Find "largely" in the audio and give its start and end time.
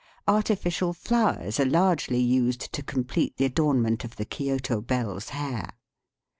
1.65-2.17